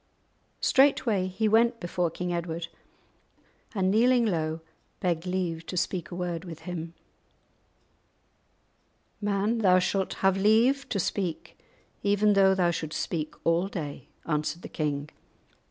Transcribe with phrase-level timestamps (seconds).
[0.61, 2.69] Straightway he went before King Edward,
[3.75, 4.61] and, kneeling low,
[4.99, 6.95] begged leave to speak a word with him.
[9.21, 11.55] "Man, thou shalt have leave to speak,
[12.01, 15.11] even though thou shouldst speak all day," answered the king.